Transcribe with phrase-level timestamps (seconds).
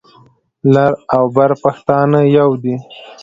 [0.73, 2.75] لر او بر پښتانه يو دي.